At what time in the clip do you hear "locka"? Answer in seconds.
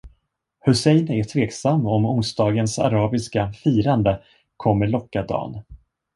4.87-5.23